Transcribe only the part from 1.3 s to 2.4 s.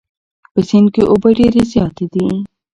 ډېرې زیاتې دي.